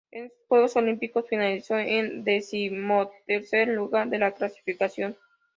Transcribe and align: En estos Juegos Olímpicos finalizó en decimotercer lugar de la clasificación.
En 0.09 0.23
estos 0.25 0.39
Juegos 0.47 0.75
Olímpicos 0.77 1.27
finalizó 1.29 1.77
en 1.77 2.23
decimotercer 2.23 3.67
lugar 3.67 4.07
de 4.09 4.17
la 4.17 4.31
clasificación. 4.31 5.15